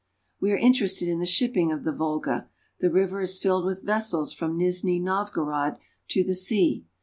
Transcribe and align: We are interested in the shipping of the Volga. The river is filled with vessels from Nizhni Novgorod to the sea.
We 0.39 0.51
are 0.51 0.57
interested 0.57 1.07
in 1.07 1.19
the 1.19 1.27
shipping 1.27 1.71
of 1.71 1.83
the 1.83 1.91
Volga. 1.91 2.49
The 2.79 2.89
river 2.89 3.21
is 3.21 3.37
filled 3.37 3.65
with 3.65 3.83
vessels 3.83 4.33
from 4.33 4.57
Nizhni 4.57 4.99
Novgorod 4.99 5.77
to 6.07 6.23
the 6.23 6.33
sea. 6.33 6.85